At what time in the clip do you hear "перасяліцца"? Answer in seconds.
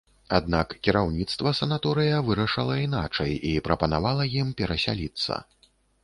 4.63-5.37